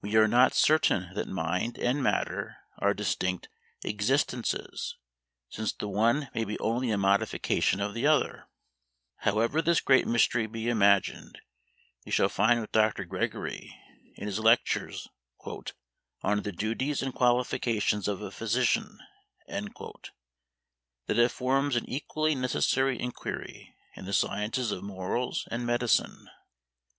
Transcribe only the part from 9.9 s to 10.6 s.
mystery